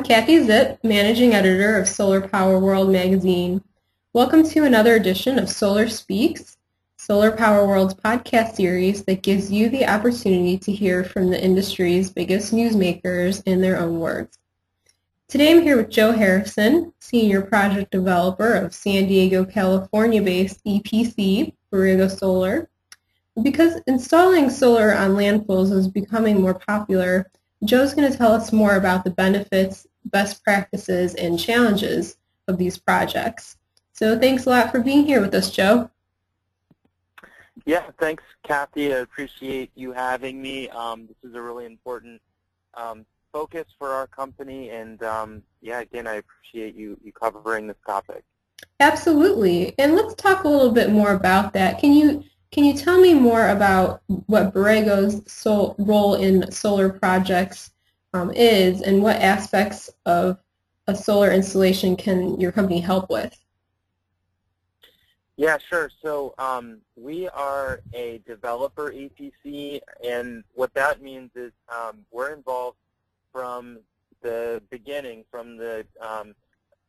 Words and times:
I'm 0.00 0.06
Kathie 0.06 0.38
Zipp, 0.38 0.82
Managing 0.82 1.34
Editor 1.34 1.76
of 1.76 1.86
Solar 1.86 2.26
Power 2.26 2.58
World 2.58 2.90
magazine. 2.90 3.62
Welcome 4.14 4.48
to 4.48 4.64
another 4.64 4.94
edition 4.94 5.38
of 5.38 5.50
Solar 5.50 5.90
Speaks, 5.90 6.56
Solar 6.96 7.30
Power 7.30 7.66
World's 7.66 7.92
podcast 7.92 8.54
series 8.54 9.04
that 9.04 9.20
gives 9.20 9.52
you 9.52 9.68
the 9.68 9.86
opportunity 9.86 10.56
to 10.56 10.72
hear 10.72 11.04
from 11.04 11.28
the 11.28 11.38
industry's 11.38 12.10
biggest 12.10 12.50
newsmakers 12.50 13.42
in 13.44 13.60
their 13.60 13.78
own 13.78 14.00
words. 14.00 14.38
Today 15.28 15.50
I'm 15.50 15.60
here 15.60 15.76
with 15.76 15.90
Joe 15.90 16.12
Harrison, 16.12 16.94
Senior 17.00 17.42
Project 17.42 17.90
Developer 17.90 18.54
of 18.54 18.72
San 18.72 19.06
Diego, 19.06 19.44
California-based 19.44 20.64
EPC, 20.64 21.52
Borrego 21.70 22.10
Solar. 22.10 22.70
Because 23.42 23.82
installing 23.86 24.48
solar 24.48 24.94
on 24.94 25.10
landfills 25.10 25.70
is 25.70 25.88
becoming 25.88 26.40
more 26.40 26.54
popular, 26.54 27.30
Joe's 27.62 27.92
going 27.92 28.10
to 28.10 28.16
tell 28.16 28.32
us 28.32 28.54
more 28.54 28.76
about 28.76 29.04
the 29.04 29.10
benefits, 29.10 29.86
best 30.10 30.42
practices, 30.44 31.14
and 31.14 31.38
challenges 31.38 32.16
of 32.48 32.58
these 32.58 32.78
projects. 32.78 33.56
So 33.92 34.18
thanks 34.18 34.46
a 34.46 34.50
lot 34.50 34.70
for 34.70 34.80
being 34.80 35.04
here 35.04 35.20
with 35.20 35.34
us, 35.34 35.50
Joe. 35.50 35.90
Yeah, 37.66 37.84
thanks, 37.98 38.22
Kathie. 38.46 38.94
I 38.94 38.98
appreciate 38.98 39.70
you 39.74 39.92
having 39.92 40.40
me. 40.40 40.68
Um, 40.70 41.06
this 41.06 41.30
is 41.30 41.36
a 41.36 41.42
really 41.42 41.66
important 41.66 42.20
um, 42.74 43.04
focus 43.32 43.66
for 43.78 43.90
our 43.90 44.06
company, 44.06 44.70
and 44.70 45.02
um, 45.02 45.42
yeah, 45.60 45.80
again, 45.80 46.06
I 46.06 46.14
appreciate 46.14 46.74
you, 46.74 46.98
you 47.04 47.12
covering 47.12 47.66
this 47.66 47.76
topic. 47.86 48.24
Absolutely, 48.80 49.74
and 49.78 49.94
let's 49.94 50.14
talk 50.14 50.44
a 50.44 50.48
little 50.48 50.72
bit 50.72 50.90
more 50.90 51.12
about 51.12 51.52
that. 51.52 51.78
Can 51.78 51.92
you 51.92 52.24
can 52.50 52.64
you 52.64 52.74
tell 52.74 53.00
me 53.00 53.14
more 53.14 53.48
about 53.48 54.02
what 54.26 54.52
Borrego's 54.52 55.22
sol- 55.30 55.76
role 55.78 56.14
in 56.14 56.50
solar 56.50 56.88
projects 56.88 57.70
um, 58.12 58.30
is, 58.32 58.82
and 58.82 59.02
what 59.02 59.16
aspects 59.16 59.90
of 60.06 60.38
a 60.86 60.94
solar 60.94 61.30
installation 61.30 61.96
can 61.96 62.40
your 62.40 62.52
company 62.52 62.80
help 62.80 63.10
with? 63.10 63.36
Yeah, 65.36 65.56
sure. 65.56 65.90
So 66.02 66.34
um, 66.38 66.80
we 66.96 67.28
are 67.28 67.80
a 67.94 68.20
developer 68.26 68.92
EPC, 68.92 69.80
and 70.04 70.44
what 70.52 70.74
that 70.74 71.00
means 71.00 71.30
is 71.34 71.52
um, 71.68 72.04
we're 72.10 72.34
involved 72.34 72.76
from 73.32 73.78
the 74.20 74.60
beginning, 74.70 75.24
from 75.30 75.56
the 75.56 75.86
um, 76.00 76.34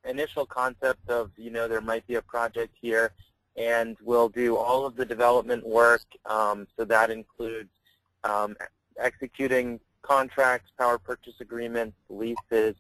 initial 0.03 0.45
concept 0.45 1.09
of, 1.09 1.31
you 1.37 1.49
know, 1.49 1.67
there 1.67 1.81
might 1.81 2.05
be 2.07 2.15
a 2.15 2.21
project 2.21 2.75
here, 2.81 3.13
and 3.55 3.95
we'll 4.01 4.27
do 4.27 4.57
all 4.57 4.85
of 4.85 4.95
the 4.95 5.05
development 5.05 5.65
work. 5.65 6.03
Um, 6.25 6.67
so 6.75 6.83
that 6.85 7.09
includes 7.09 7.69
um, 8.23 8.57
executing 8.99 9.79
contracts, 10.01 10.71
power 10.77 10.97
purchase 10.97 11.35
agreements, 11.39 11.95
leases. 12.09 12.75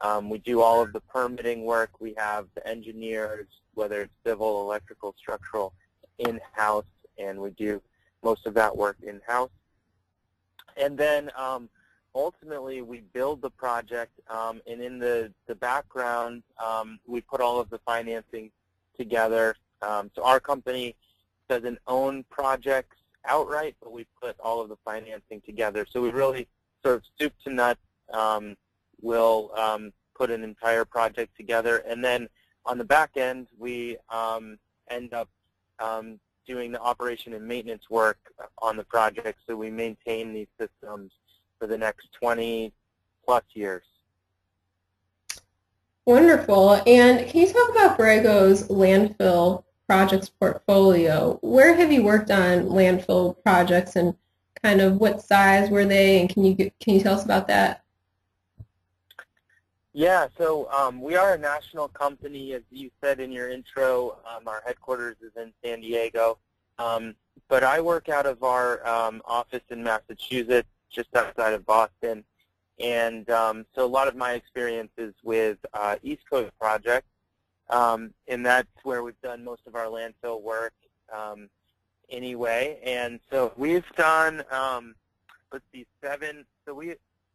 Um, 0.00 0.28
we 0.28 0.38
do 0.38 0.60
all 0.60 0.82
of 0.82 0.92
the 0.92 1.00
permitting 1.00 1.64
work. 1.64 2.00
We 2.00 2.14
have 2.18 2.46
the 2.54 2.66
engineers, 2.66 3.46
whether 3.74 4.02
it's 4.02 4.12
civil, 4.24 4.62
electrical, 4.62 5.14
structural, 5.18 5.72
in-house, 6.18 6.84
and 7.18 7.38
we 7.38 7.50
do 7.50 7.80
most 8.22 8.46
of 8.46 8.54
that 8.54 8.76
work 8.76 8.96
in-house. 9.02 9.50
And 10.76 10.96
then 10.96 11.30
um, 11.36 11.68
ultimately 12.14 12.82
we 12.82 13.00
build 13.12 13.42
the 13.42 13.50
project 13.50 14.18
um, 14.28 14.60
and 14.66 14.80
in 14.80 14.98
the, 14.98 15.32
the 15.46 15.54
background 15.54 16.42
um, 16.62 16.98
we 17.06 17.20
put 17.20 17.40
all 17.40 17.60
of 17.60 17.70
the 17.70 17.78
financing 17.78 18.50
together. 18.96 19.56
Um, 19.82 20.10
so 20.14 20.24
our 20.24 20.40
company 20.40 20.94
doesn't 21.48 21.78
own 21.86 22.24
projects 22.30 22.96
outright, 23.26 23.76
but 23.80 23.92
we 23.92 24.06
put 24.20 24.38
all 24.40 24.60
of 24.60 24.68
the 24.68 24.76
financing 24.84 25.40
together. 25.42 25.86
So 25.90 26.00
we 26.00 26.10
really 26.10 26.48
sort 26.82 26.96
of 26.96 27.02
soup 27.18 27.32
to 27.44 27.52
nuts 27.52 27.80
um, 28.12 28.56
will 29.00 29.50
um, 29.56 29.92
put 30.14 30.30
an 30.30 30.44
entire 30.44 30.84
project 30.84 31.36
together. 31.36 31.78
And 31.78 32.04
then 32.04 32.28
on 32.64 32.78
the 32.78 32.84
back 32.84 33.16
end, 33.16 33.48
we 33.58 33.96
um, 34.10 34.58
end 34.88 35.12
up 35.14 35.28
doing 36.46 36.72
the 36.72 36.80
operation 36.80 37.34
and 37.34 37.46
maintenance 37.46 37.88
work 37.88 38.18
on 38.60 38.76
the 38.76 38.84
project. 38.84 39.38
So 39.46 39.56
we 39.56 39.70
maintain 39.70 40.32
these 40.32 40.48
systems 40.58 41.12
for 41.58 41.66
the 41.66 41.78
next 41.78 42.08
20 42.20 42.72
plus 43.24 43.44
years. 43.54 43.84
Wonderful. 46.04 46.82
And 46.86 47.28
can 47.28 47.40
you 47.40 47.52
talk 47.52 47.70
about 47.70 47.98
Borrego's 47.98 48.68
landfill 48.68 49.62
projects 49.86 50.28
portfolio? 50.28 51.38
Where 51.42 51.74
have 51.74 51.92
you 51.92 52.02
worked 52.02 52.30
on 52.30 52.64
landfill 52.64 53.40
projects 53.44 53.94
and 53.94 54.14
kind 54.62 54.80
of 54.80 54.98
what 54.98 55.22
size 55.22 55.70
were 55.70 55.84
they 55.84 56.20
and 56.20 56.28
can 56.28 56.44
you 56.44 56.54
can 56.54 56.94
you 56.94 57.00
tell 57.00 57.14
us 57.14 57.24
about 57.24 57.48
that? 57.48 57.82
Yeah, 59.94 60.28
so 60.38 60.70
um, 60.70 61.02
we 61.02 61.16
are 61.16 61.34
a 61.34 61.38
national 61.38 61.88
company. 61.88 62.54
As 62.54 62.62
you 62.70 62.90
said 63.02 63.20
in 63.20 63.30
your 63.30 63.50
intro, 63.50 64.18
um, 64.26 64.48
our 64.48 64.62
headquarters 64.64 65.16
is 65.20 65.32
in 65.36 65.52
San 65.62 65.82
Diego. 65.82 66.38
Um, 66.78 67.14
but 67.48 67.62
I 67.62 67.80
work 67.82 68.08
out 68.08 68.24
of 68.24 68.42
our 68.42 68.86
um, 68.86 69.20
office 69.26 69.60
in 69.68 69.82
Massachusetts 69.82 70.68
just 70.90 71.14
outside 71.14 71.52
of 71.52 71.66
Boston. 71.66 72.24
And 72.80 73.28
um, 73.28 73.66
so 73.74 73.84
a 73.84 73.86
lot 73.86 74.08
of 74.08 74.16
my 74.16 74.32
experience 74.32 74.92
is 74.96 75.12
with 75.22 75.58
uh, 75.74 75.96
East 76.02 76.22
Coast 76.28 76.52
projects, 76.58 77.08
um, 77.68 78.14
and 78.28 78.44
that's 78.44 78.68
where 78.82 79.02
we've 79.02 79.20
done 79.22 79.44
most 79.44 79.60
of 79.66 79.74
our 79.74 79.86
landfill 79.86 80.40
work 80.40 80.72
anyway. 82.12 82.78
And 82.84 83.18
so 83.30 83.52
we've 83.56 83.88
done, 83.96 84.44
um, 84.52 84.94
let's 85.52 85.64
see, 85.72 85.86
seven. 86.00 86.44
So 86.64 86.74
we 86.74 86.94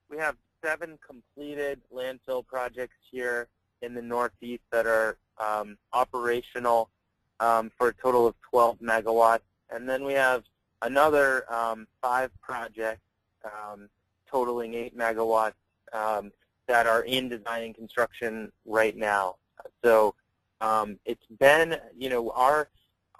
we 0.09 0.17
have 0.17 0.37
seven 0.63 0.97
completed 1.05 1.81
landfill 1.93 2.45
projects 2.45 2.95
here 3.11 3.47
in 3.81 3.93
the 3.93 4.01
Northeast 4.01 4.63
that 4.71 4.87
are 4.87 5.17
um, 5.37 5.77
operational 5.93 6.89
um, 7.39 7.71
for 7.77 7.89
a 7.89 7.93
total 7.93 8.25
of 8.25 8.35
12 8.49 8.79
megawatts. 8.79 9.41
And 9.69 9.87
then 9.87 10.03
we 10.03 10.13
have 10.13 10.43
another 10.81 11.45
five 12.01 12.31
projects 12.41 13.01
um, 13.43 13.89
totaling 14.29 14.73
8 14.73 14.97
megawatts 14.97 15.53
um, 15.93 16.31
that 16.67 16.87
are 16.87 17.03
in 17.03 17.29
design 17.29 17.63
and 17.63 17.75
construction 17.75 18.51
right 18.65 18.95
now. 18.95 19.35
So 19.83 20.15
um, 20.61 20.97
it's 21.05 21.25
been, 21.39 21.77
you 21.97 22.09
know, 22.09 22.31
our 22.31 22.69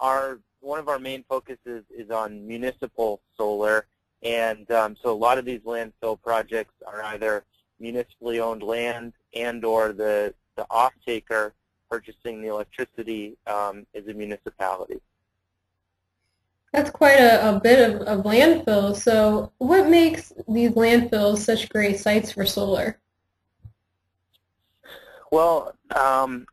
our 0.00 0.38
one 0.60 0.78
of 0.78 0.88
our 0.88 0.98
main 0.98 1.24
focuses 1.28 1.84
is 1.90 2.10
on 2.10 2.46
municipal 2.46 3.20
solar, 3.36 3.86
and 4.22 4.70
um, 4.70 4.96
so 5.00 5.12
a 5.12 5.16
lot 5.16 5.38
of 5.38 5.44
these 5.44 5.60
landfill 5.60 6.20
projects 6.20 6.74
are 6.86 7.02
either 7.04 7.44
municipally 7.80 8.40
owned 8.40 8.62
land 8.62 9.12
and 9.34 9.64
or 9.64 9.92
the 9.92 10.34
the 10.56 10.66
off-taker 10.70 11.54
purchasing 11.88 12.42
the 12.42 12.48
electricity 12.48 13.36
um, 13.46 13.86
is 13.94 14.08
a 14.08 14.12
municipality. 14.12 15.00
That's 16.72 16.90
quite 16.90 17.18
a, 17.18 17.56
a 17.56 17.60
bit 17.60 17.88
of, 17.88 18.02
of 18.02 18.24
landfill. 18.24 18.94
So 18.94 19.52
what 19.58 19.88
makes 19.88 20.32
these 20.48 20.72
landfills 20.72 21.38
such 21.38 21.68
great 21.70 21.98
sites 21.98 22.32
for 22.32 22.44
solar? 22.44 22.98
Well, 25.30 25.74
um, 25.94 26.46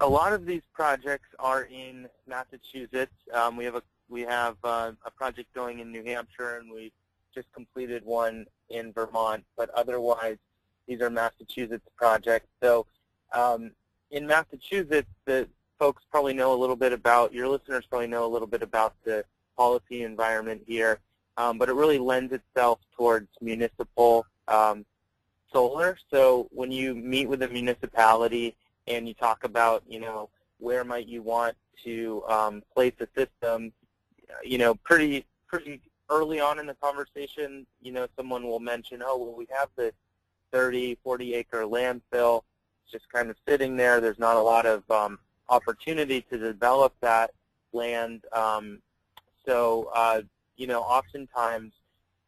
a 0.00 0.08
lot 0.08 0.32
of 0.32 0.46
these 0.46 0.62
projects 0.72 1.28
are 1.38 1.64
in 1.64 2.08
Massachusetts. 2.26 3.12
Um, 3.32 3.56
we 3.56 3.64
have 3.64 3.76
a 3.76 3.82
we 4.08 4.22
have 4.22 4.56
uh, 4.64 4.92
a 5.04 5.10
project 5.10 5.52
going 5.54 5.80
in 5.80 5.92
New 5.92 6.02
Hampshire, 6.04 6.56
and 6.56 6.72
we 6.72 6.92
just 7.34 7.52
completed 7.52 8.04
one 8.04 8.46
in 8.70 8.92
Vermont. 8.92 9.44
But 9.56 9.70
otherwise, 9.70 10.38
these 10.86 11.00
are 11.02 11.10
Massachusetts 11.10 11.86
projects. 11.96 12.48
So 12.62 12.86
um, 13.32 13.72
in 14.10 14.26
Massachusetts, 14.26 15.10
the 15.26 15.46
folks 15.78 16.02
probably 16.10 16.32
know 16.32 16.54
a 16.54 16.56
little 16.56 16.76
bit 16.76 16.92
about 16.92 17.34
your 17.34 17.48
listeners 17.48 17.84
probably 17.86 18.06
know 18.06 18.24
a 18.24 18.32
little 18.32 18.48
bit 18.48 18.62
about 18.62 18.94
the 19.04 19.24
policy 19.56 20.04
environment 20.04 20.62
here, 20.66 21.00
um, 21.36 21.58
but 21.58 21.68
it 21.68 21.74
really 21.74 21.98
lends 21.98 22.32
itself 22.32 22.78
towards 22.96 23.28
municipal 23.40 24.24
um, 24.48 24.86
solar. 25.52 25.98
So 26.10 26.48
when 26.50 26.72
you 26.72 26.94
meet 26.94 27.28
with 27.28 27.42
a 27.42 27.48
municipality 27.48 28.56
and 28.88 29.06
you 29.06 29.14
talk 29.14 29.44
about, 29.44 29.82
you 29.88 30.00
know, 30.00 30.28
where 30.58 30.84
might 30.84 31.06
you 31.06 31.22
want 31.22 31.56
to 31.84 32.22
um, 32.28 32.62
place 32.74 32.94
a 33.00 33.06
system, 33.16 33.72
you 34.44 34.58
know, 34.58 34.74
pretty 34.74 35.24
pretty 35.46 35.80
early 36.10 36.40
on 36.40 36.58
in 36.58 36.66
the 36.66 36.74
conversation, 36.74 37.66
you 37.82 37.92
know, 37.92 38.06
someone 38.16 38.44
will 38.44 38.60
mention, 38.60 39.02
oh, 39.04 39.16
well, 39.18 39.34
we 39.34 39.46
have 39.56 39.68
this 39.76 39.92
30, 40.52 40.98
40 41.04 41.34
acre 41.34 41.62
landfill 41.62 42.42
just 42.90 43.10
kind 43.12 43.28
of 43.28 43.36
sitting 43.46 43.76
there. 43.76 44.00
There's 44.00 44.18
not 44.18 44.36
a 44.36 44.40
lot 44.40 44.64
of 44.64 44.90
um, 44.90 45.18
opportunity 45.50 46.22
to 46.30 46.38
develop 46.38 46.94
that 47.00 47.32
land 47.72 48.24
um, 48.32 48.80
so, 49.48 49.90
uh, 49.94 50.20
you 50.56 50.66
know, 50.66 50.82
oftentimes 50.82 51.72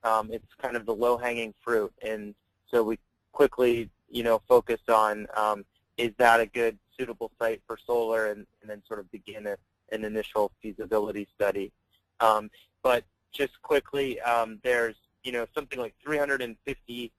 um, 0.05 0.31
it's 0.33 0.47
kind 0.61 0.75
of 0.75 0.87
the 0.87 0.95
low-hanging 0.95 1.53
fruit, 1.63 1.93
and 2.03 2.35
so 2.71 2.83
we 2.83 2.99
quickly, 3.33 3.91
you 4.11 4.23
know, 4.23 4.41
focus 4.49 4.81
on 4.89 5.27
um, 5.37 5.65
is 6.01 6.13
that 6.19 6.41
a 6.41 6.47
good, 6.47 6.79
suitable 6.99 7.31
site 7.39 7.61
for 7.67 7.79
solar, 7.87 8.29
and, 8.29 8.47
and 8.63 8.71
then 8.71 8.83
sort 8.87 9.01
of 9.01 9.11
begin 9.11 9.47
a, 9.47 9.57
an 9.93 10.05
initial 10.05 10.51
feasibility 10.63 11.29
study. 11.35 11.73
Um, 12.21 12.51
but 12.83 13.05
just 13.33 13.61
quickly, 13.63 14.21
um, 14.21 14.59
there's, 14.65 14.97
you 15.25 15.33
know, 15.33 15.47
something 15.55 15.79
like 15.79 15.95
350 16.03 17.13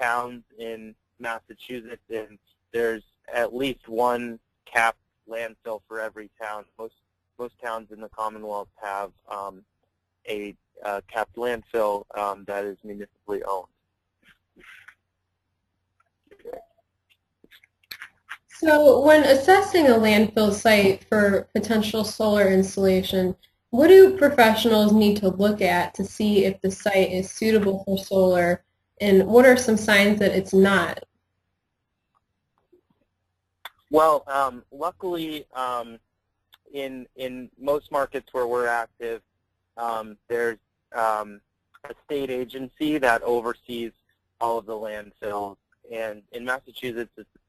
towns 0.00 0.42
in 0.58 0.94
Massachusetts, 1.18 2.02
and 2.14 2.38
there's 2.72 3.02
at 3.32 3.54
least 3.54 3.88
one 3.88 4.38
capped 4.66 4.98
landfill 5.28 5.80
for 5.88 6.00
every 6.00 6.30
town. 6.40 6.64
Most 6.78 6.94
most 7.38 7.58
towns 7.62 7.90
in 7.90 8.00
the 8.00 8.08
Commonwealth 8.08 8.68
have 8.76 9.12
um, 9.30 9.62
a 10.26 10.54
uh, 10.84 11.02
capped 11.06 11.36
landfill 11.36 12.04
um, 12.16 12.44
that 12.46 12.64
is 12.64 12.78
municipally 12.82 13.42
owned. 13.44 13.66
So 18.58 19.00
when 19.00 19.24
assessing 19.24 19.86
a 19.88 19.90
landfill 19.90 20.52
site 20.52 21.04
for 21.04 21.46
potential 21.54 22.04
solar 22.04 22.48
installation, 22.48 23.36
what 23.68 23.88
do 23.88 24.16
professionals 24.16 24.92
need 24.92 25.18
to 25.18 25.28
look 25.28 25.60
at 25.60 25.92
to 25.94 26.04
see 26.04 26.46
if 26.46 26.58
the 26.62 26.70
site 26.70 27.12
is 27.12 27.30
suitable 27.30 27.84
for 27.84 27.98
solar 27.98 28.64
and 28.98 29.26
what 29.26 29.44
are 29.44 29.58
some 29.58 29.76
signs 29.76 30.18
that 30.20 30.32
it's 30.34 30.54
not? 30.54 31.04
Well, 33.90 34.24
um, 34.26 34.64
luckily, 34.72 35.46
um, 35.54 35.98
in 36.72 37.06
in 37.14 37.50
most 37.58 37.92
markets 37.92 38.32
where 38.32 38.46
we're 38.46 38.66
active, 38.66 39.20
um, 39.76 40.16
there's 40.28 40.58
um, 40.94 41.40
a 41.84 41.94
state 42.04 42.30
agency 42.30 42.98
that 42.98 43.22
oversees 43.22 43.92
all 44.40 44.58
of 44.58 44.66
the 44.66 44.72
landfills, 44.72 45.56
and 45.92 46.22
in 46.32 46.44
Massachusetts, 46.44 47.12
it's 47.16 47.28
the 47.32 47.40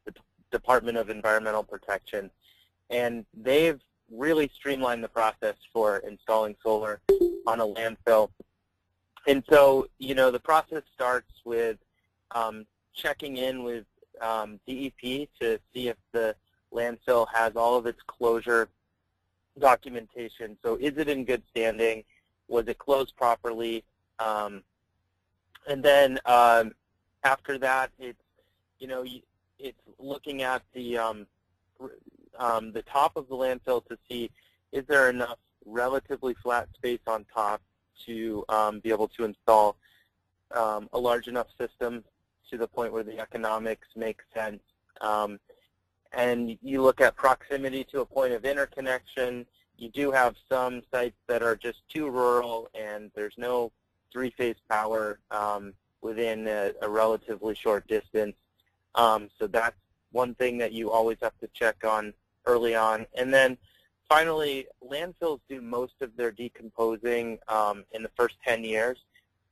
Department 0.52 0.98
of 0.98 1.10
Environmental 1.10 1.64
Protection, 1.64 2.30
and 2.90 3.26
they've 3.34 3.82
really 4.12 4.50
streamlined 4.56 5.04
the 5.04 5.10
process 5.10 5.56
for 5.74 5.98
installing 6.00 6.56
solar 6.64 7.02
on 7.46 7.60
a 7.60 7.66
landfill. 7.66 8.30
And 9.28 9.44
so, 9.50 9.88
you 10.00 10.16
know, 10.16 10.32
the 10.32 10.40
process 10.40 10.84
starts 10.94 11.32
with 11.44 11.78
um, 12.32 12.66
checking 12.94 13.38
in 13.38 13.64
with 13.64 13.86
um, 14.22 14.60
DEP 14.68 15.30
to 15.40 15.60
see 15.74 15.90
if 15.90 15.98
the 16.14 16.36
landfill 16.74 17.28
has 17.34 17.56
all 17.56 17.76
of 17.76 17.86
its 17.86 18.02
closure 18.08 18.70
documentation. 19.60 20.58
So 20.64 20.76
is 20.76 20.98
it 20.98 21.10
in 21.10 21.26
good 21.26 21.44
standing? 21.50 22.04
Was 22.48 22.68
it 22.68 22.78
closed 22.78 23.16
properly? 23.16 23.84
Um, 24.20 24.64
and 25.68 25.84
then 25.84 26.20
um, 26.26 26.74
after 27.24 27.58
that, 27.58 27.92
it's 28.00 28.22
you 28.80 28.88
know 28.88 29.04
it's 29.60 29.82
looking 30.00 30.42
at 30.44 30.62
the 30.74 30.98
um, 30.98 31.28
um, 32.38 32.72
the 32.72 32.84
top 32.84 33.16
of 33.16 33.28
the 33.28 33.36
landfill 33.36 33.86
to 33.88 33.98
see 34.10 34.30
is 34.72 34.86
there 34.88 35.10
enough 35.10 35.38
relatively 35.66 36.34
flat 36.36 36.68
space 36.76 37.00
on 37.08 37.26
top 37.34 37.62
to 38.06 38.46
um, 38.50 38.80
be 38.80 38.90
able 38.90 39.08
to 39.08 39.24
install 39.24 39.76
um, 40.56 40.88
a 40.94 41.00
large 41.00 41.28
enough 41.28 41.48
system 41.60 42.04
to 42.50 42.58
the 42.58 42.68
point 42.68 42.94
where 42.94 43.04
the 43.04 43.20
economics 43.20 43.88
make 43.96 44.20
sense. 44.34 44.62
Um, 45.02 45.40
and 46.14 46.58
you 46.62 46.82
look 46.82 47.02
at 47.02 47.16
proximity 47.16 47.84
to 47.86 48.02
a 48.02 48.06
point 48.06 48.34
of 48.34 48.46
interconnection. 48.46 49.46
You 49.78 49.90
do 49.90 50.12
have 50.12 50.36
some 50.50 50.82
sites 50.92 51.18
that 51.28 51.44
are 51.44 51.56
just 51.56 51.80
too 51.90 52.10
rural 52.10 52.70
and 52.74 53.12
there's 53.14 53.36
no 53.38 53.72
three-phase 54.12 54.56
power 54.70 55.20
um, 55.32 55.74
within 56.02 56.48
a, 56.48 56.72
a, 56.82 56.90
relatively 56.90 57.54
short 57.54 57.86
distance. 57.88 58.36
Um, 58.98 59.30
so 59.40 59.48
that's 59.48 59.78
one 60.12 60.36
thing 60.36 60.58
that 60.58 60.74
you 60.74 60.92
always 60.92 61.18
have 61.22 61.38
to 61.40 61.48
check 61.54 61.86
on 61.86 62.14
early 62.46 62.76
on. 62.76 63.06
And 63.16 63.34
then 63.34 63.58
finally, 64.10 64.68
landfills 64.84 65.40
do 65.48 65.62
most 65.62 65.94
of 66.02 66.16
their 66.18 66.32
decomposing 66.32 67.38
um, 67.48 67.86
in 67.92 68.04
the 68.04 68.12
first 68.18 68.36
10 68.46 68.64
years. 68.64 68.98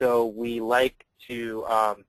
So 0.02 0.26
we 0.26 0.60
like 0.60 1.06
to 1.28 1.66
um, 1.68 2.06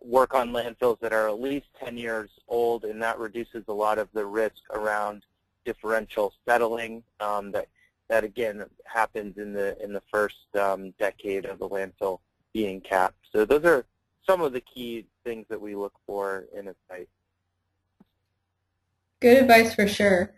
work 0.00 0.34
on 0.34 0.50
landfills 0.50 1.00
that 1.00 1.12
are 1.12 1.28
at 1.28 1.40
least 1.40 1.66
10 1.82 1.98
years 1.98 2.30
old, 2.48 2.84
and 2.84 3.02
that 3.02 3.18
reduces 3.18 3.64
a 3.68 3.72
lot 3.72 3.98
of 3.98 4.08
the 4.12 4.24
risk 4.24 4.62
around 4.72 5.24
differential 5.64 6.32
settling 6.46 7.02
um, 7.20 7.50
that, 7.52 7.66
that 8.08 8.24
again 8.24 8.64
happens 8.84 9.36
in 9.36 9.52
the, 9.52 9.82
in 9.82 9.92
the 9.92 10.02
first 10.10 10.54
um, 10.58 10.92
decade 10.98 11.44
of 11.44 11.58
the 11.58 11.68
landfill 11.68 12.20
being 12.52 12.80
capped. 12.80 13.18
So 13.32 13.44
those 13.44 13.64
are 13.64 13.84
some 14.26 14.40
of 14.40 14.52
the 14.52 14.60
key 14.60 15.06
things 15.24 15.46
that 15.48 15.60
we 15.60 15.74
look 15.74 15.94
for 16.06 16.46
in 16.56 16.68
a 16.68 16.74
site. 16.88 17.08
Good 19.20 19.38
advice 19.38 19.74
for 19.74 19.86
sure. 19.86 20.32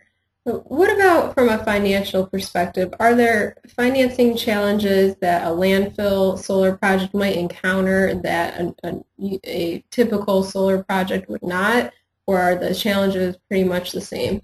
What 0.45 0.93
about 0.93 1.33
from 1.33 1.47
a 1.47 1.63
financial 1.63 2.27
perspective? 2.27 2.93
Are 2.99 3.15
there 3.15 3.55
financing 3.77 4.35
challenges 4.35 5.15
that 5.21 5.47
a 5.47 5.51
landfill 5.51 6.37
solar 6.37 6.75
project 6.75 7.13
might 7.13 7.37
encounter 7.37 8.13
that 8.15 8.59
a, 8.59 8.75
a, 8.83 9.39
a, 9.45 9.85
typical 9.89 10.43
solar 10.43 10.83
project 10.83 11.29
would 11.29 11.43
not, 11.43 11.93
or 12.25 12.39
are 12.39 12.55
the 12.55 12.75
challenges 12.75 13.37
pretty 13.47 13.63
much 13.63 13.93
the 13.93 14.01
same? 14.01 14.41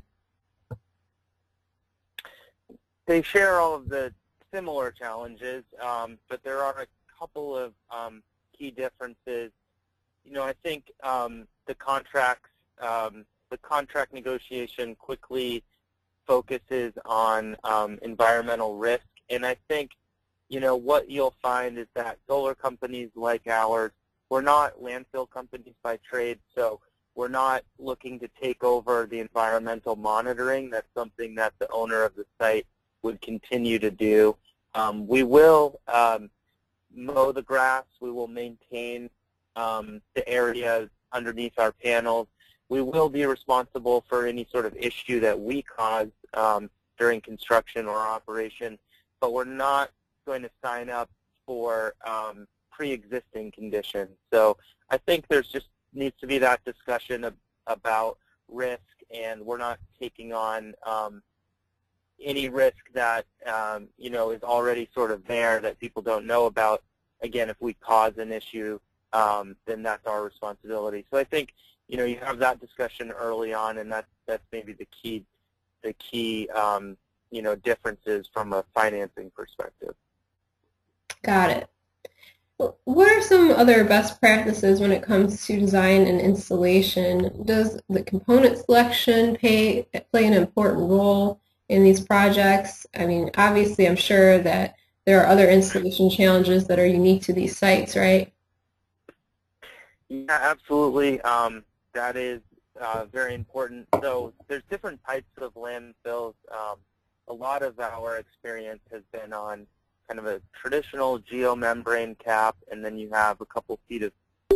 They 3.06 3.22
share 3.22 3.60
all 3.60 3.76
of 3.76 3.90
the 3.90 4.14
similar 4.54 4.92
challenges, 4.92 5.66
um, 5.82 6.18
but 6.30 6.42
there 6.44 6.64
are 6.64 6.80
a 6.80 6.88
couple 7.20 7.58
of 7.58 7.74
um, 7.92 8.24
key 8.58 8.72
differences. 8.72 9.52
You 10.24 10.34
know, 10.34 10.44
I 10.44 10.54
think 10.64 10.92
um, 11.04 11.48
the 11.66 11.76
contracts, 11.76 12.50
um, 12.80 13.26
the 13.50 13.58
contract 13.58 14.14
negotiation 14.14 14.96
quickly 14.96 15.64
focuses 16.28 16.94
on 17.06 17.58
um, 17.64 17.98
environmental 18.04 18.76
risk. 18.76 19.08
And 19.30 19.46
I 19.46 19.56
think, 19.68 19.92
you 20.50 20.60
know, 20.60 20.76
what 20.76 21.10
you'll 21.10 21.36
find 21.42 21.78
is 21.78 21.88
that 21.96 22.18
solar 22.28 22.54
companies 22.54 23.10
like 23.16 23.48
ours, 23.48 23.92
we're 24.30 24.42
not 24.42 24.80
landfill 24.80 25.30
companies 25.30 25.74
by 25.82 25.98
trade, 26.08 26.38
so 26.54 26.80
we're 27.16 27.28
not 27.28 27.64
looking 27.80 28.20
to 28.20 28.30
take 28.42 28.64
over 28.64 29.08
the 29.08 29.20
environmental 29.20 29.96
monitoring. 29.96 30.70
That's 30.70 30.88
something 30.96 31.36
that 31.36 31.54
the 31.60 31.70
owner 31.72 32.04
of 32.04 32.16
the 32.16 32.26
site 32.40 32.68
would 33.02 33.22
continue 33.22 33.80
to 33.80 33.90
do. 33.90 34.36
Um, 34.76 35.08
we 35.08 35.24
will 35.24 35.80
um, 35.88 36.30
mow 36.94 37.32
the 37.32 37.42
grass. 37.42 37.86
We 38.00 38.12
will 38.12 38.28
maintain 38.28 39.10
um, 39.56 40.02
the 40.16 40.28
areas 40.28 40.90
underneath 41.12 41.54
our 41.58 41.72
panels. 41.72 42.28
We 42.70 42.82
will 42.82 43.10
be 43.10 43.26
responsible 43.26 44.06
for 44.08 44.28
any 44.28 44.48
sort 44.52 44.66
of 44.66 44.76
issue 44.78 45.20
that 45.22 45.40
we 45.40 45.64
cause 45.64 46.10
um, 46.34 46.70
during 46.98 47.22
construction 47.22 47.88
or 47.88 47.98
operation, 47.98 48.78
but 49.20 49.34
we're 49.34 49.46
not 49.46 49.90
going 50.28 50.44
to 50.44 50.52
sign 50.64 50.90
up 50.90 51.10
for 51.46 51.96
um, 52.06 52.48
pre-existing 52.72 53.52
conditions. 53.52 54.12
So 54.32 54.58
I 54.90 54.98
think 54.98 55.28
there's 55.28 55.48
just 55.48 55.68
needs 55.94 56.16
to 56.22 56.28
be 56.28 56.38
that 56.38 56.64
discussion 56.64 57.26
about 57.66 58.18
risk, 58.48 58.82
and 59.12 59.42
we're 59.42 59.58
not 59.58 59.80
taking 60.00 60.34
on 60.34 60.74
um, 60.86 61.24
any 62.24 62.50
risk 62.50 62.78
that 62.94 63.26
um, 63.46 63.88
you 63.98 64.10
know 64.10 64.32
is 64.32 64.44
already 64.44 64.90
sort 64.94 65.12
of 65.12 65.26
there 65.26 65.60
that 65.62 65.80
people 65.80 66.02
don't 66.02 66.26
know 66.26 66.46
about. 66.46 66.84
Again, 67.22 67.50
if 67.50 67.58
we 67.60 67.74
cause 67.74 68.18
an 68.18 68.32
issue, 68.32 68.80
um, 69.14 69.56
then 69.66 69.84
that's 69.84 70.06
our 70.06 70.24
responsibility. 70.24 71.06
So 71.12 71.18
I 71.18 71.24
think 71.24 71.54
you 71.88 71.98
know 71.98 72.06
you 72.06 72.18
have 72.22 72.40
that 72.40 72.60
discussion 72.60 73.12
early 73.12 73.54
on, 73.54 73.78
and 73.78 73.92
that's 73.92 74.08
that's 74.28 74.44
maybe 74.52 74.74
the 74.74 74.86
key 74.86 75.26
the 75.84 75.94
key 75.94 76.50
um, 76.50 76.98
you 77.32 77.42
know 77.42 77.56
differences 77.56 78.28
from 78.32 78.54
a 78.54 78.64
financing 78.74 79.32
perspective. 79.36 79.96
Got 81.24 81.52
it. 81.52 81.70
What 82.84 83.10
are 83.10 83.22
some 83.22 83.52
other 83.52 83.86
best 83.86 84.20
practices 84.20 84.82
when 84.82 84.92
it 84.92 85.02
comes 85.02 85.46
to 85.48 85.58
design 85.58 86.02
and 86.02 86.20
installation? 86.20 87.46
Does 87.46 87.80
the 87.90 88.04
component 88.04 88.58
selection 88.58 89.38
pay, 89.38 89.88
play 90.12 90.26
an 90.26 90.34
important 90.34 90.90
role 90.90 91.40
in 91.70 91.86
these 91.86 92.02
projects? 92.02 92.86
I 92.94 93.06
mean, 93.06 93.32
obviously, 93.38 93.88
I'm 93.88 93.96
sure 93.96 94.40
that 94.40 94.76
there 95.06 95.22
are 95.22 95.28
other 95.28 95.50
installation 95.50 96.10
challenges 96.10 96.68
that 96.68 96.80
are 96.80 96.86
unique 96.86 97.22
to 97.24 97.34
these 97.34 97.58
sites, 97.58 97.96
right? 97.96 98.34
Yeah, 100.10 100.26
absolutely. 100.30 101.22
Um, 101.22 101.64
that 101.94 102.16
is 102.16 102.42
uh, 102.80 103.06
very 103.12 103.36
important. 103.36 103.88
So 104.02 104.34
there's 104.48 104.64
different 104.70 105.00
types 105.06 105.30
of 105.38 105.54
landfills. 105.54 106.34
Um, 106.52 106.78
a 107.28 107.34
lot 107.34 107.62
of 107.62 107.80
our 107.80 108.18
experience 108.18 108.82
has 108.92 109.04
been 109.12 109.34
on 109.34 109.68
kind 110.08 110.20
of 110.20 110.26
a 110.26 110.42
traditional 110.60 111.20
geomembrane 111.20 112.18
cap, 112.18 112.56
and 112.72 112.84
then 112.84 112.98
you 112.98 113.10
have 113.12 113.40
a 113.42 113.46
couple 113.46 113.80
feet 113.88 114.02
of 114.02 114.12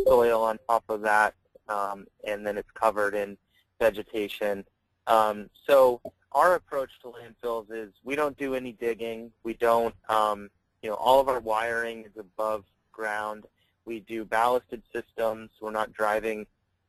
soil 0.08 0.42
on 0.42 0.58
top 0.68 0.84
of 0.90 1.02
that, 1.02 1.36
um, 1.70 2.08
and 2.28 2.46
then 2.46 2.58
it's 2.58 2.72
covered 2.72 3.14
in 3.14 3.38
vegetation. 3.80 4.66
Um, 5.06 5.50
so 5.68 6.02
our 6.32 6.56
approach 6.56 6.90
to 7.04 7.12
landfills 7.12 7.68
is 7.72 7.92
we 8.04 8.16
don't 8.16 8.36
do 8.38 8.56
any 8.56 8.72
digging. 8.72 9.32
We 9.44 9.54
don't, 9.54 9.94
um, 10.10 10.50
you 10.82 10.90
know, 10.90 10.96
all 10.96 11.20
of 11.20 11.30
our 11.30 11.40
wiring 11.40 12.06
is 12.06 12.18
above 12.18 12.64
ground. 12.92 13.46
We 13.86 14.00
do 14.02 14.26
ballasted 14.26 14.82
systems. 14.94 15.50
We're 15.62 15.72
not 15.72 15.94
driving 15.94 16.46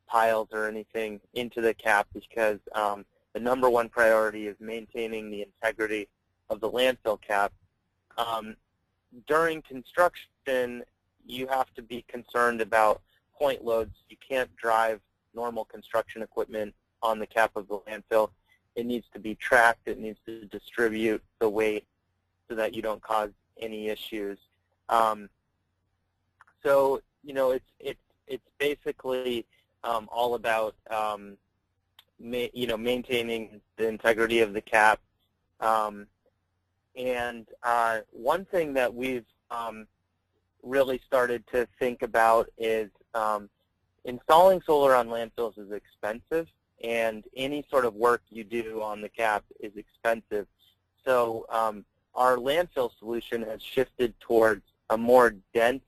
piles 0.07 0.49
or 0.51 0.67
anything 0.67 1.19
into 1.33 1.61
the 1.61 1.73
cap 1.73 2.07
because 2.13 2.59
um, 2.73 3.05
the 3.33 3.39
number 3.39 3.69
one 3.69 3.89
priority 3.89 4.47
is 4.47 4.55
maintaining 4.59 5.29
the 5.29 5.41
integrity 5.41 6.07
of 6.49 6.61
the 6.61 6.69
landfill 6.69 7.21
cap. 7.21 7.51
Um, 8.17 8.55
during 9.27 9.61
construction, 9.61 10.83
you 11.25 11.47
have 11.47 11.73
to 11.73 11.81
be 11.81 12.03
concerned 12.07 12.61
about 12.61 13.01
point 13.37 13.65
loads. 13.65 13.95
You 14.09 14.17
can't 14.27 14.53
drive 14.55 15.01
normal 15.33 15.65
construction 15.65 16.21
equipment 16.21 16.73
on 17.01 17.19
the 17.19 17.27
cap 17.27 17.51
of 17.55 17.67
the 17.67 17.79
landfill. 17.79 18.29
It 18.75 18.85
needs 18.85 19.05
to 19.13 19.19
be 19.19 19.35
tracked. 19.35 19.87
It 19.87 19.99
needs 19.99 20.19
to 20.25 20.45
distribute 20.45 21.23
the 21.39 21.49
weight 21.49 21.85
so 22.47 22.55
that 22.55 22.73
you 22.73 22.81
don't 22.81 23.01
cause 23.01 23.31
any 23.59 23.87
issues. 23.87 24.37
Um, 24.89 25.29
so 26.65 27.01
you 27.25 27.33
know, 27.33 27.51
it's 27.51 27.65
it's 27.79 27.99
it's 28.27 28.49
basically 28.59 29.45
um, 29.83 30.09
all 30.11 30.35
about 30.35 30.75
um, 30.89 31.37
ma 32.19 32.45
you 32.53 32.67
know 32.67 32.77
maintaining 32.77 33.61
the 33.77 33.87
integrity 33.87 34.39
of 34.39 34.53
the 34.53 34.61
cap. 34.61 34.99
Um, 35.59 36.07
and 36.95 37.47
uh, 37.63 37.99
one 38.11 38.45
thing 38.45 38.73
that 38.73 38.93
we've 38.93 39.25
um, 39.51 39.87
really 40.63 41.01
started 41.05 41.43
to 41.51 41.67
think 41.77 42.03
about 42.03 42.49
is 42.57 42.89
um, 43.13 43.49
installing 44.05 44.61
solar 44.65 44.95
on 44.95 45.07
landfills 45.07 45.57
is 45.57 45.71
expensive, 45.71 46.47
and 46.83 47.25
any 47.35 47.65
sort 47.69 47.85
of 47.85 47.95
work 47.95 48.21
you 48.29 48.43
do 48.43 48.81
on 48.81 49.01
the 49.01 49.09
cap 49.09 49.43
is 49.59 49.75
expensive. 49.75 50.47
So 51.03 51.45
um, 51.49 51.85
our 52.13 52.37
landfill 52.37 52.91
solution 52.97 53.41
has 53.43 53.61
shifted 53.61 54.17
towards 54.19 54.63
a 54.89 54.97
more 54.97 55.35
dense 55.53 55.83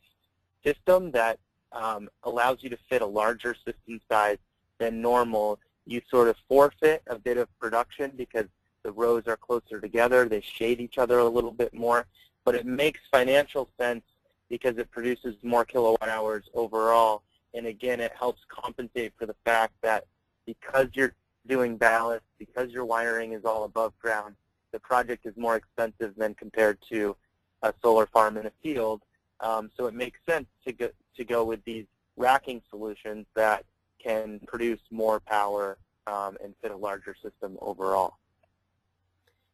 system 0.68 1.12
that 1.12 1.40
um, 1.72 2.10
allows 2.24 2.58
you 2.62 2.70
to 2.70 2.78
fit 2.90 3.02
a 3.02 3.06
larger 3.06 3.56
system 3.66 4.00
size 4.10 4.38
than 4.80 5.02
normal. 5.02 5.60
You 5.86 6.02
sort 6.10 6.28
of 6.28 6.36
forfeit 6.48 7.02
a 7.08 7.18
bit 7.18 7.38
of 7.38 7.48
production 7.60 8.12
because 8.16 8.46
the 8.84 8.92
rows 8.92 9.24
are 9.28 9.38
closer 9.38 9.80
together. 9.80 10.28
They 10.28 10.42
shade 10.42 10.80
each 10.80 10.98
other 10.98 11.20
a 11.20 11.28
little 11.28 11.52
bit 11.52 11.74
more. 11.74 12.06
But 12.44 12.56
it 12.56 12.66
makes 12.66 13.00
financial 13.12 13.70
sense 13.80 14.04
because 14.50 14.78
it 14.78 14.90
produces 14.92 15.36
more 15.44 15.66
kilowatt 15.66 16.08
hours 16.08 16.44
overall. 16.54 17.24
And 17.54 17.66
again, 17.66 18.00
it 18.00 18.14
helps 18.18 18.42
compensate 18.48 19.14
for 19.18 19.26
the 19.26 19.36
fact 19.46 19.74
that 19.82 20.06
because 20.46 20.88
you're 20.94 21.14
doing 21.48 21.78
ballast, 21.78 22.24
because 22.38 22.72
your 22.72 22.86
wiring 22.86 23.34
is 23.34 23.44
all 23.46 23.64
above 23.64 23.98
ground, 24.00 24.36
the 24.72 24.80
project 24.80 25.26
is 25.26 25.36
more 25.36 25.56
expensive 25.56 26.14
than 26.16 26.34
compared 26.36 26.78
to 26.90 27.16
a 27.64 27.74
solar 27.82 28.06
farm 28.06 28.38
in 28.38 28.46
a 28.46 28.52
field. 28.62 29.02
Um, 29.40 29.70
so 29.78 29.86
it 29.86 29.94
makes 29.94 30.20
sense 30.28 30.48
to 30.66 30.74
go, 30.74 30.90
to 31.16 31.26
go 31.26 31.44
with 31.44 31.64
these 31.64 31.86
racking 32.16 32.62
solutions 32.70 33.26
that 33.36 33.66
can 34.04 34.40
produce 34.48 34.80
more 34.92 35.20
power 35.20 35.78
um, 36.08 36.38
and 36.44 36.54
fit 36.62 36.72
a 36.72 36.76
larger 36.76 37.16
system 37.22 37.58
overall. 37.62 38.18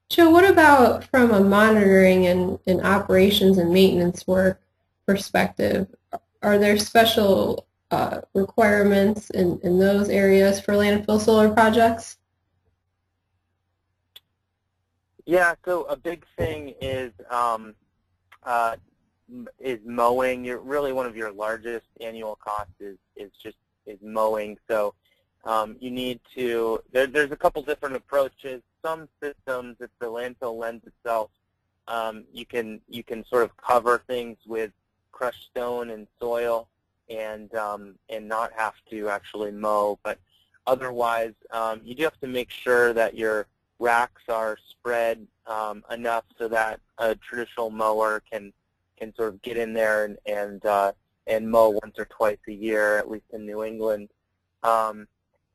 Joe, 0.09 0.29
what 0.29 0.49
about 0.49 1.05
from 1.05 1.31
a 1.31 1.39
monitoring 1.39 2.27
and, 2.27 2.59
and 2.67 2.81
operations 2.81 3.57
and 3.57 3.73
maintenance 3.73 4.27
work 4.27 4.61
perspective? 5.07 5.87
Are 6.41 6.57
there 6.57 6.77
special 6.77 7.65
uh, 7.89 8.21
requirements 8.33 9.29
in, 9.31 9.59
in 9.63 9.79
those 9.79 10.09
areas 10.09 10.59
for 10.59 10.73
landfill 10.73 11.19
solar 11.19 11.49
projects? 11.49 12.17
Yeah, 15.25 15.55
so 15.63 15.83
a 15.83 15.95
big 15.95 16.25
thing 16.37 16.75
is 16.81 17.11
um, 17.29 17.75
uh, 18.43 18.75
is 19.59 19.79
mowing. 19.85 20.43
You're 20.43 20.59
really 20.59 20.93
one 20.93 21.05
of 21.05 21.15
your 21.15 21.31
largest 21.31 21.85
annual 22.01 22.35
costs 22.35 22.73
is 22.79 22.97
is 23.15 23.31
just 23.41 23.57
is 23.85 23.99
mowing. 24.01 24.57
So 24.69 24.93
um, 25.45 25.75
you 25.79 25.91
need 25.91 26.19
to. 26.35 26.81
There, 26.91 27.07
there's 27.07 27.31
a 27.31 27.35
couple 27.35 27.61
different 27.61 27.95
approaches. 27.95 28.61
Some 28.83 29.07
systems, 29.21 29.77
if 29.79 29.89
the 29.99 30.07
landfill 30.07 30.57
lends 30.57 30.85
itself, 30.85 31.29
um, 31.87 32.23
you 32.33 32.45
can 32.45 32.81
you 32.87 33.03
can 33.03 33.25
sort 33.25 33.43
of 33.43 33.55
cover 33.57 34.03
things 34.07 34.37
with 34.45 34.71
crushed 35.11 35.49
stone 35.51 35.89
and 35.89 36.07
soil, 36.19 36.67
and 37.09 37.53
um, 37.55 37.95
and 38.09 38.27
not 38.27 38.51
have 38.55 38.75
to 38.89 39.09
actually 39.09 39.51
mow. 39.51 39.99
But 40.03 40.19
otherwise, 40.67 41.33
um, 41.51 41.81
you 41.83 41.95
do 41.95 42.03
have 42.03 42.19
to 42.21 42.27
make 42.27 42.49
sure 42.49 42.93
that 42.93 43.15
your 43.15 43.47
racks 43.79 44.23
are 44.29 44.57
spread 44.69 45.27
um, 45.45 45.83
enough 45.91 46.23
so 46.37 46.47
that 46.47 46.79
a 46.99 47.15
traditional 47.15 47.69
mower 47.69 48.21
can 48.31 48.53
can 48.97 49.13
sort 49.15 49.29
of 49.29 49.41
get 49.41 49.57
in 49.57 49.73
there 49.73 50.05
and 50.05 50.17
and 50.25 50.65
uh, 50.65 50.91
and 51.27 51.49
mow 51.49 51.69
once 51.69 51.97
or 51.97 52.05
twice 52.05 52.39
a 52.47 52.53
year, 52.53 52.97
at 52.97 53.09
least 53.09 53.25
in 53.33 53.45
New 53.45 53.63
England. 53.63 54.09
Um, 54.63 55.07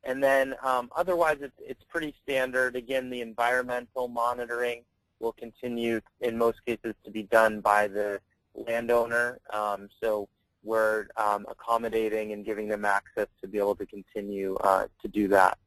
and 0.04 0.22
then 0.22 0.54
um, 0.62 0.90
otherwise, 0.96 1.38
it's 1.40 1.58
it's 1.58 1.84
pretty 1.88 2.14
standard. 2.22 2.76
Again, 2.76 3.10
the 3.10 3.20
environmental 3.20 4.08
monitoring 4.08 4.84
will 5.20 5.32
continue 5.32 6.00
in 6.20 6.38
most 6.38 6.64
cases 6.64 6.94
to 7.04 7.10
be 7.10 7.24
done 7.24 7.60
by 7.60 7.88
the 7.88 8.20
landowner. 8.54 9.40
Um, 9.52 9.88
so 10.00 10.28
we're 10.62 11.06
um, 11.16 11.46
accommodating 11.48 12.32
and 12.32 12.44
giving 12.44 12.68
them 12.68 12.84
access 12.84 13.26
to 13.40 13.48
be 13.48 13.58
able 13.58 13.74
to 13.76 13.86
continue 13.86 14.56
uh, 14.56 14.86
to 15.02 15.08
do 15.08 15.28
that. 15.28 15.58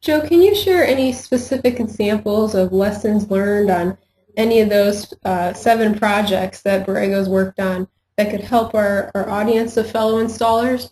Joe, 0.00 0.20
can 0.20 0.40
you 0.40 0.54
share 0.54 0.84
any 0.84 1.12
specific 1.12 1.78
examples 1.78 2.54
of 2.54 2.72
lessons 2.72 3.30
learned 3.30 3.70
on 3.70 3.98
any 4.36 4.60
of 4.60 4.68
those 4.68 5.12
uh, 5.24 5.52
seven 5.52 5.98
projects 5.98 6.62
that 6.62 6.86
Borrego's 6.86 7.28
worked 7.28 7.60
on 7.60 7.88
that 8.16 8.30
could 8.30 8.40
help 8.40 8.74
our, 8.74 9.10
our 9.14 9.28
audience 9.28 9.76
of 9.76 9.90
fellow 9.90 10.22
installers? 10.22 10.90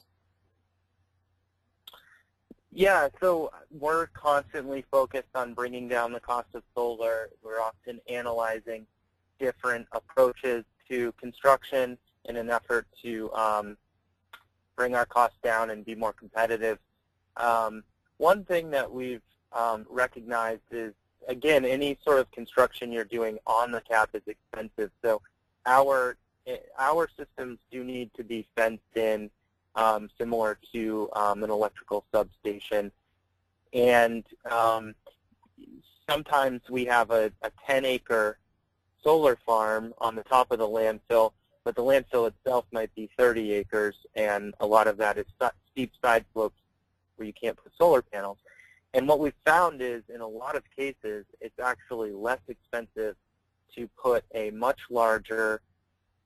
Yeah, 2.72 3.08
so 3.20 3.50
we're 3.70 4.06
constantly 4.08 4.84
focused 4.90 5.34
on 5.34 5.52
bringing 5.52 5.88
down 5.88 6.12
the 6.12 6.20
cost 6.20 6.48
of 6.54 6.62
solar. 6.74 7.30
We're 7.42 7.60
often 7.60 8.00
analyzing 8.08 8.86
different 9.40 9.88
approaches 9.92 10.64
to 10.88 11.12
construction 11.12 11.98
in 12.26 12.36
an 12.36 12.50
effort 12.50 12.86
to 13.02 13.32
um, 13.32 13.76
bring 14.76 14.94
our 14.94 15.06
costs 15.06 15.38
down 15.42 15.70
and 15.70 15.84
be 15.84 15.94
more 15.94 16.12
competitive. 16.12 16.78
Um, 17.36 17.82
one 18.18 18.44
thing 18.44 18.70
that 18.70 18.90
we've 18.90 19.22
um, 19.52 19.84
recognized 19.88 20.62
is 20.70 20.94
again, 21.28 21.64
any 21.64 21.98
sort 22.04 22.18
of 22.18 22.30
construction 22.32 22.90
you're 22.90 23.04
doing 23.04 23.38
on 23.46 23.70
the 23.70 23.80
cap 23.82 24.10
is 24.14 24.22
expensive. 24.26 24.90
So 25.04 25.22
our 25.66 26.16
our 26.78 27.08
systems 27.16 27.58
do 27.70 27.84
need 27.84 28.10
to 28.14 28.24
be 28.24 28.46
fenced 28.56 28.96
in, 28.96 29.30
um, 29.74 30.08
similar 30.18 30.58
to 30.72 31.10
um, 31.14 31.44
an 31.44 31.50
electrical 31.50 32.06
substation. 32.10 32.90
And 33.74 34.24
um, 34.50 34.94
sometimes 36.08 36.62
we 36.70 36.86
have 36.86 37.10
a, 37.10 37.30
a 37.42 37.50
10-acre 37.68 38.38
solar 39.04 39.36
farm 39.44 39.92
on 39.98 40.14
the 40.14 40.22
top 40.22 40.50
of 40.50 40.58
the 40.58 40.66
landfill, 40.66 41.32
but 41.64 41.76
the 41.76 41.82
landfill 41.82 42.28
itself 42.28 42.64
might 42.72 42.94
be 42.94 43.10
30 43.18 43.52
acres, 43.52 43.94
and 44.14 44.54
a 44.60 44.66
lot 44.66 44.86
of 44.86 44.96
that 44.96 45.18
is 45.18 45.26
steep 45.70 45.92
side 46.02 46.24
slopes 46.32 46.58
where 47.16 47.26
you 47.26 47.34
can't 47.34 47.58
put 47.62 47.72
solar 47.76 48.00
panels. 48.00 48.38
And 48.94 49.06
what 49.06 49.20
we've 49.20 49.34
found 49.44 49.82
is 49.82 50.02
in 50.12 50.20
a 50.20 50.26
lot 50.26 50.56
of 50.56 50.62
cases, 50.76 51.26
it's 51.40 51.58
actually 51.58 52.12
less 52.12 52.40
expensive 52.48 53.16
to 53.74 53.88
put 54.02 54.24
a 54.34 54.50
much 54.50 54.80
larger, 54.90 55.60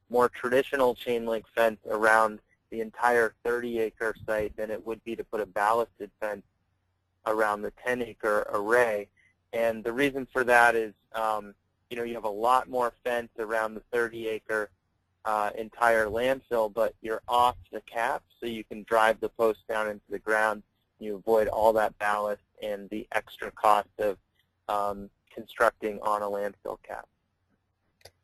more 0.08 0.28
traditional 0.28 0.94
chain 0.94 1.26
link 1.26 1.44
fence 1.54 1.80
around 1.88 2.38
the 2.70 2.80
entire 2.80 3.34
30-acre 3.44 4.14
site 4.26 4.56
than 4.56 4.70
it 4.70 4.86
would 4.86 5.02
be 5.04 5.16
to 5.16 5.24
put 5.24 5.40
a 5.40 5.46
ballasted 5.46 6.10
fence 6.20 6.44
around 7.26 7.62
the 7.62 7.72
10-acre 7.86 8.46
array. 8.52 9.08
And 9.52 9.84
the 9.84 9.92
reason 9.92 10.26
for 10.32 10.44
that 10.44 10.74
is, 10.74 10.94
um, 11.14 11.54
you 11.90 11.96
know, 11.96 12.04
you 12.04 12.14
have 12.14 12.24
a 12.24 12.30
lot 12.30 12.70
more 12.70 12.92
fence 13.04 13.28
around 13.38 13.74
the 13.74 13.82
30-acre 13.92 14.70
uh, 15.24 15.50
entire 15.56 16.06
landfill, 16.06 16.72
but 16.72 16.94
you're 17.02 17.22
off 17.28 17.56
the 17.70 17.80
cap, 17.82 18.22
so 18.40 18.46
you 18.46 18.64
can 18.64 18.84
drive 18.84 19.20
the 19.20 19.28
post 19.28 19.60
down 19.68 19.88
into 19.88 20.04
the 20.08 20.18
ground. 20.18 20.62
You 20.98 21.16
avoid 21.16 21.48
all 21.48 21.72
that 21.74 21.98
ballast 21.98 22.42
and 22.62 22.88
the 22.90 23.06
extra 23.12 23.50
cost 23.52 23.88
of 23.98 24.16
um, 24.68 25.10
constructing 25.34 25.98
on 26.02 26.22
a 26.22 26.26
landfill 26.26 26.78
cap. 26.82 27.06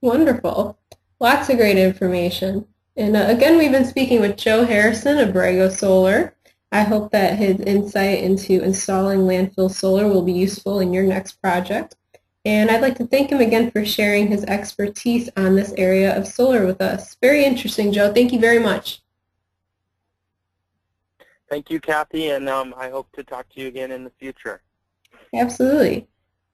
Wonderful. 0.01 0.79
Lots 1.21 1.49
of 1.51 1.57
great 1.57 1.77
information. 1.77 2.67
And 2.97 3.17
uh, 3.17 3.27
again, 3.29 3.59
we've 3.59 3.73
been 3.73 3.85
speaking 3.85 4.21
with 4.21 4.37
Joe 4.37 4.65
Harrison 4.65 5.19
of 5.19 5.31
Borrego 5.31 5.71
Solar. 5.71 6.35
I 6.71 6.83
hope 6.83 7.13
that 7.13 7.39
his 7.39 7.61
insight 7.61 8.21
into 8.21 8.63
installing 8.63 9.21
landfill 9.21 9.71
solar 9.71 10.07
will 10.07 10.23
be 10.23 10.33
useful 10.33 10.81
in 10.81 10.93
your 10.93 11.05
next 11.05 11.41
project. 11.41 11.97
And 12.45 12.71
I'd 12.71 12.83
like 12.83 12.97
to 12.99 13.07
thank 13.07 13.31
him 13.31 13.41
again 13.41 13.71
for 13.71 13.85
sharing 13.85 14.29
his 14.29 14.45
expertise 14.45 15.29
on 15.37 15.55
this 15.55 15.73
area 15.77 16.17
of 16.17 16.27
solar 16.27 16.67
with 16.67 16.81
us. 16.81 17.17
Very 17.21 17.45
interesting, 17.45 17.93
Joe. 17.93 18.13
Thank 18.13 18.33
you 18.33 18.39
very 18.39 18.59
much. 18.59 19.03
Thank 21.49 21.71
you, 21.71 21.81
Kathie, 21.81 22.31
and 22.31 22.49
um, 22.49 22.75
I 22.77 22.91
hope 22.91 23.11
to 23.13 23.25
talk 23.25 23.49
to 23.51 23.61
you 23.61 23.69
again 23.69 23.91
in 23.91 24.05
the 24.05 24.13
future. 24.19 24.61
Absolutely. 25.35 26.07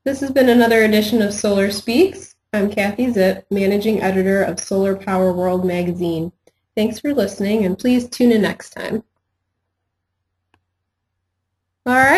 This 0.04 0.20
has 0.20 0.30
been 0.30 0.48
another 0.48 0.84
edition 0.84 1.20
of 1.22 1.34
Solar 1.34 1.70
Speaks. 1.70 2.36
I'm 2.52 2.70
Kathie 2.70 3.08
Zipp, 3.08 3.44
Managing 3.50 4.00
Editor 4.00 4.42
of 4.44 4.60
Solar 4.60 4.94
Power 4.96 5.32
World 5.32 5.64
magazine. 5.64 6.30
Thanks 6.76 7.00
for 7.00 7.12
listening, 7.12 7.64
and 7.64 7.78
please 7.78 8.08
tune 8.08 8.30
in 8.30 8.42
next 8.42 8.70
time. 8.70 9.02
All 11.86 11.94
right. 11.94 12.12